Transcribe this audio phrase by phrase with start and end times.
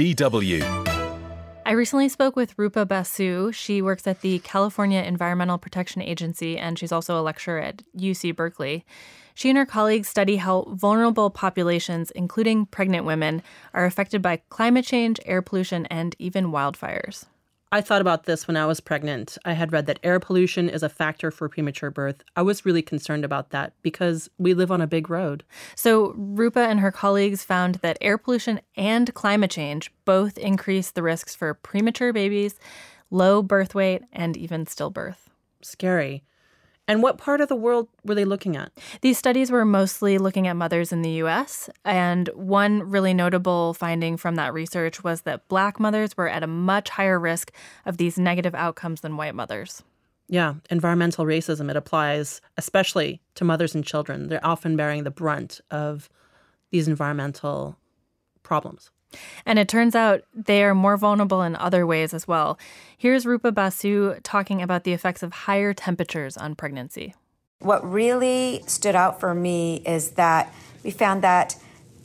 [0.00, 0.62] DW.
[1.66, 3.52] I recently spoke with Rupa Basu.
[3.52, 8.34] She works at the California Environmental Protection Agency and she's also a lecturer at UC
[8.34, 8.86] Berkeley.
[9.34, 13.42] She and her colleagues study how vulnerable populations, including pregnant women,
[13.74, 17.26] are affected by climate change, air pollution, and even wildfires.
[17.72, 19.38] I thought about this when I was pregnant.
[19.44, 22.24] I had read that air pollution is a factor for premature birth.
[22.34, 25.44] I was really concerned about that because we live on a big road.
[25.76, 31.02] So, Rupa and her colleagues found that air pollution and climate change both increase the
[31.04, 32.58] risks for premature babies,
[33.08, 35.28] low birth weight, and even stillbirth.
[35.62, 36.24] Scary.
[36.90, 38.72] And what part of the world were they looking at?
[39.00, 41.70] These studies were mostly looking at mothers in the US.
[41.84, 46.48] And one really notable finding from that research was that black mothers were at a
[46.48, 47.52] much higher risk
[47.86, 49.84] of these negative outcomes than white mothers.
[50.26, 54.26] Yeah, environmental racism, it applies especially to mothers and children.
[54.26, 56.08] They're often bearing the brunt of
[56.72, 57.76] these environmental
[58.42, 58.90] problems.
[59.44, 62.58] And it turns out they are more vulnerable in other ways as well.
[62.96, 67.14] Here's Rupa Basu talking about the effects of higher temperatures on pregnancy.
[67.60, 71.56] What really stood out for me is that we found that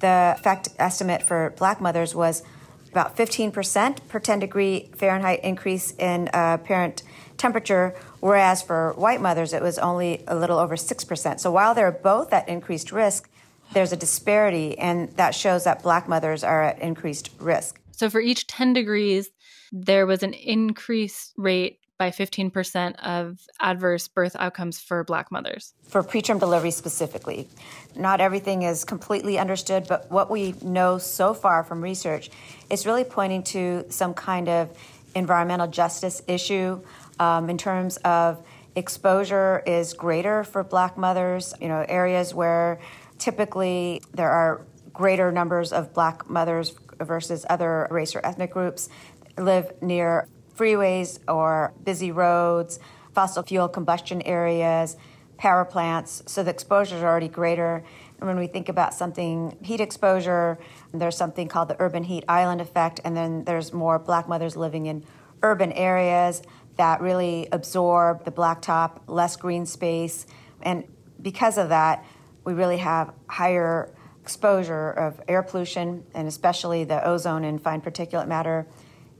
[0.00, 2.42] the effect estimate for black mothers was
[2.90, 7.02] about 15% per 10 degree Fahrenheit increase in uh, parent
[7.36, 11.40] temperature, whereas for white mothers it was only a little over 6%.
[11.40, 13.28] So while they're both at increased risk,
[13.72, 17.80] there's a disparity, and that shows that black mothers are at increased risk.
[17.92, 19.30] So for each 10 degrees,
[19.72, 25.74] there was an increased rate by 15% of adverse birth outcomes for black mothers.
[25.84, 27.48] For preterm delivery specifically.
[27.94, 32.30] Not everything is completely understood, but what we know so far from research
[32.68, 34.76] is really pointing to some kind of
[35.14, 36.80] environmental justice issue
[37.20, 38.44] um, in terms of
[38.76, 42.80] exposure is greater for black mothers, you know, areas where
[43.24, 48.90] Typically, there are greater numbers of black mothers versus other race or ethnic groups
[49.38, 52.78] live near freeways or busy roads,
[53.14, 54.98] fossil fuel combustion areas,
[55.38, 57.82] power plants, so the exposures are already greater.
[58.20, 60.58] And when we think about something heat exposure,
[60.92, 64.84] there's something called the urban heat island effect, and then there's more black mothers living
[64.84, 65.02] in
[65.42, 66.42] urban areas
[66.76, 70.26] that really absorb the blacktop, less green space.
[70.60, 70.84] And
[71.22, 72.04] because of that,
[72.44, 78.26] we really have higher exposure of air pollution and especially the ozone and fine particulate
[78.26, 78.66] matter,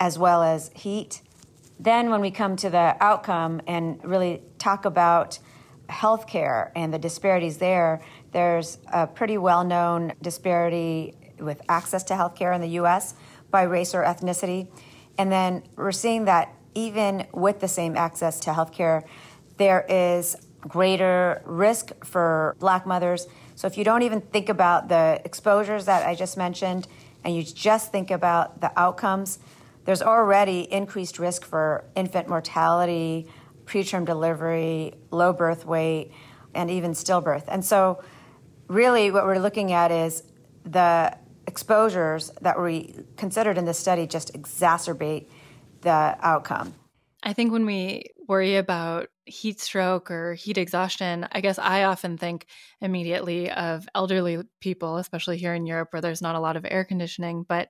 [0.00, 1.22] as well as heat.
[1.80, 5.38] Then, when we come to the outcome and really talk about
[5.88, 8.02] healthcare and the disparities there,
[8.32, 13.14] there's a pretty well known disparity with access to healthcare in the US
[13.50, 14.68] by race or ethnicity.
[15.16, 19.04] And then we're seeing that even with the same access to healthcare,
[19.56, 23.26] there is greater risk for black mothers.
[23.54, 26.88] So if you don't even think about the exposures that I just mentioned
[27.24, 29.38] and you just think about the outcomes,
[29.84, 33.26] there's already increased risk for infant mortality,
[33.64, 36.12] preterm delivery, low birth weight,
[36.54, 37.44] and even stillbirth.
[37.48, 38.02] And so,
[38.66, 40.24] really, what we're looking at is
[40.64, 41.16] the
[41.46, 45.28] exposures that we considered in this study just exacerbate
[45.80, 46.74] the outcome.
[47.22, 52.18] I think when we worry about heat stroke or heat exhaustion, I guess I often
[52.18, 52.46] think
[52.80, 56.84] immediately of elderly people, especially here in Europe where there's not a lot of air
[56.84, 57.44] conditioning.
[57.48, 57.68] But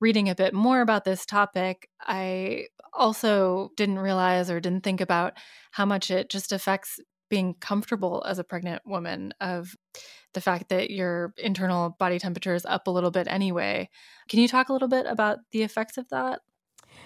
[0.00, 5.32] reading a bit more about this topic, I also didn't realize or didn't think about
[5.72, 9.74] how much it just affects being comfortable as a pregnant woman of
[10.34, 13.88] the fact that your internal body temperature is up a little bit anyway.
[14.28, 16.40] Can you talk a little bit about the effects of that?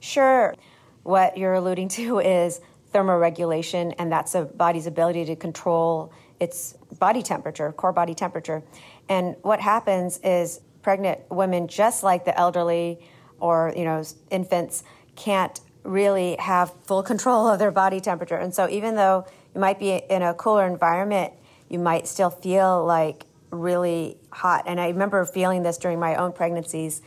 [0.00, 0.54] Sure.
[1.02, 2.60] What you're alluding to is
[2.92, 8.62] thermoregulation, and that's a body's ability to control its body temperature, core body temperature.
[9.08, 13.00] And what happens is pregnant women, just like the elderly
[13.40, 14.84] or you know infants,
[15.16, 18.36] can't really have full control of their body temperature.
[18.36, 21.32] And so, even though you might be in a cooler environment,
[21.68, 24.64] you might still feel like really hot.
[24.66, 27.02] And I remember feeling this during my own pregnancies.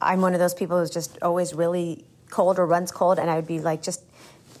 [0.00, 3.36] I'm one of those people who's just always really cold or runs cold, and I
[3.36, 4.02] would be like just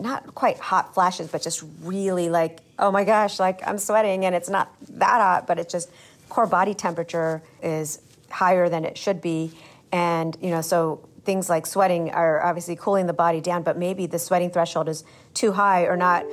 [0.00, 4.34] not quite hot flashes, but just really like, oh my gosh, like I'm sweating and
[4.34, 5.90] it's not that hot, but it's just
[6.28, 8.00] core body temperature is
[8.30, 9.52] higher than it should be.
[9.92, 14.06] And, you know, so things like sweating are obviously cooling the body down, but maybe
[14.06, 15.04] the sweating threshold is
[15.34, 16.24] too high or not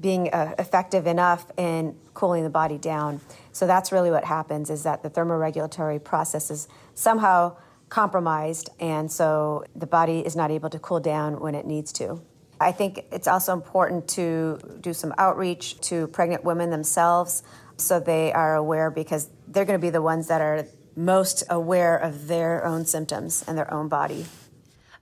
[0.00, 3.20] being uh, effective enough in cooling the body down.
[3.52, 7.56] So that's really what happens is that the thermoregulatory process is somehow
[7.88, 12.20] compromised, and so the body is not able to cool down when it needs to.
[12.60, 17.42] I think it's also important to do some outreach to pregnant women themselves
[17.76, 20.66] so they are aware because they're going to be the ones that are
[20.96, 24.26] most aware of their own symptoms and their own body.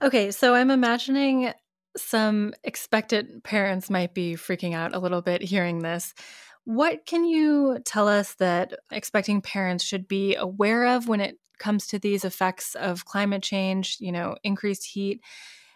[0.00, 1.52] Okay, so I'm imagining
[1.96, 6.14] some expectant parents might be freaking out a little bit hearing this.
[6.64, 11.87] What can you tell us that expecting parents should be aware of when it comes
[11.88, 15.20] to these effects of climate change, you know, increased heat,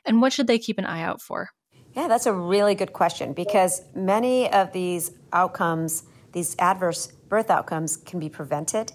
[0.05, 1.51] and what should they keep an eye out for?
[1.97, 7.97] Yeah, that's a really good question because many of these outcomes, these adverse birth outcomes,
[7.97, 8.93] can be prevented.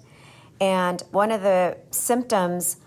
[0.59, 2.77] And one of the symptoms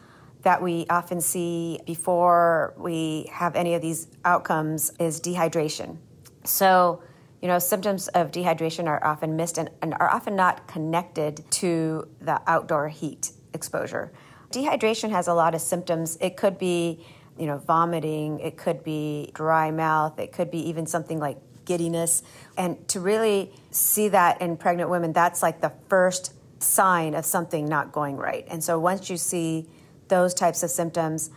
[0.42, 5.96] that we often see before we have any of these outcomes is dehydration.
[6.44, 7.02] So,
[7.42, 12.06] you know, symptoms of dehydration are often missed and, and are often not connected to
[12.20, 14.12] the outdoor heat exposure.
[14.52, 16.16] Dehydration has a lot of symptoms.
[16.20, 17.04] It could be,
[17.38, 22.22] you know, vomiting, it could be dry mouth, it could be even something like giddiness.
[22.56, 27.66] And to really see that in pregnant women, that's like the first sign of something
[27.66, 28.46] not going right.
[28.48, 29.68] And so once you see
[30.08, 31.30] those types of symptoms,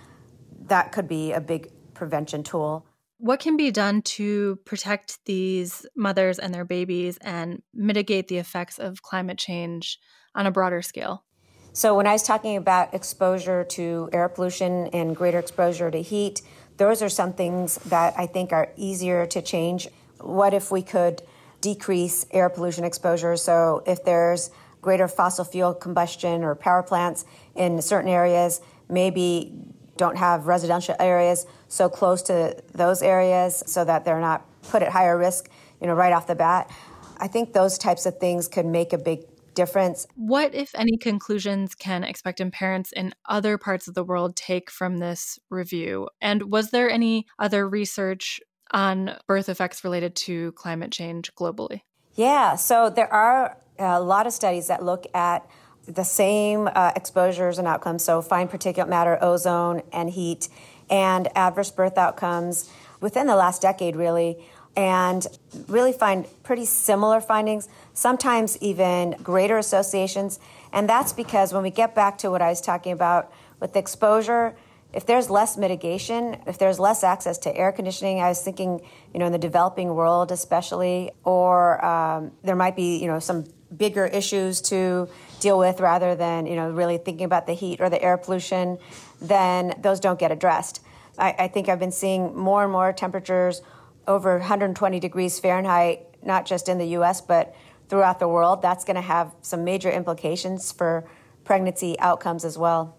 [0.66, 2.86] that could be a big prevention tool.
[3.20, 8.78] What can be done to protect these mothers and their babies and mitigate the effects
[8.78, 9.98] of climate change
[10.36, 11.24] on a broader scale?
[11.78, 16.42] So, when I was talking about exposure to air pollution and greater exposure to heat,
[16.78, 19.88] those are some things that I think are easier to change.
[20.20, 21.22] What if we could
[21.62, 23.38] decrease air pollution exposure?
[23.38, 24.50] So, if there's
[24.82, 28.60] greater fossil fuel combustion or power plants in certain areas,
[28.90, 29.54] maybe
[29.98, 34.92] don't have residential areas so close to those areas so that they're not put at
[34.92, 35.48] higher risk,
[35.80, 36.72] you know, right off the bat.
[37.20, 39.26] I think those types of things could make a big
[39.58, 40.08] difference.
[40.16, 45.00] What, if any, conclusions can expectant parents in other parts of the world take from
[45.00, 46.08] this review?
[46.22, 48.40] And was there any other research
[48.72, 51.82] on birth effects related to climate change globally?
[52.16, 55.46] Yeah, so there are a lot of studies that look at
[55.88, 60.50] the same uh, exposures and outcomes, so fine particulate matter, ozone, and heat,
[60.90, 62.70] and adverse birth outcomes
[63.00, 64.46] within the last decade, really,
[64.78, 65.26] and
[65.68, 70.40] really find pretty similar findings, sometimes even greater associations.
[70.72, 74.56] And that's because when we get back to what I was talking about with exposure,
[74.94, 78.80] if there's less mitigation, if there's less access to air conditioning, I was thinking,
[79.14, 83.46] you know, in the developing world especially, or um, there might be, you know, some
[83.76, 85.10] bigger issues to
[85.40, 88.78] deal with rather than you know really thinking about the heat or the air pollution,
[89.22, 90.82] then those don't get addressed.
[91.18, 93.62] I, I think I've been seeing more and more temperatures
[94.08, 97.22] over 120 degrees Fahrenheit, not just in the U.S.
[97.22, 97.56] but
[97.90, 98.62] throughout the world.
[98.62, 101.08] That's going to have some major implications for
[101.44, 102.98] pregnancy outcomes as well.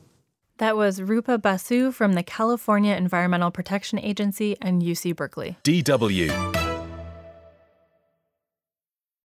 [0.58, 5.56] That was Rupa Basu from the California Environmental Protection Agency and UC Berkeley.
[5.62, 6.57] DW